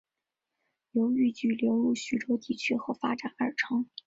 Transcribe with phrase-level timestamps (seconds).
[0.93, 3.87] 由豫剧流入徐州地区后发展而成。